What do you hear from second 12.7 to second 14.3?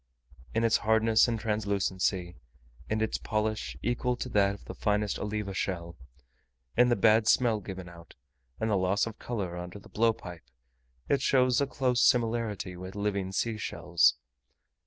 with living sea shells.